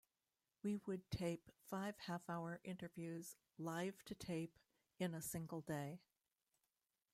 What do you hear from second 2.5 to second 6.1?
interviews live-to-tape in a single day.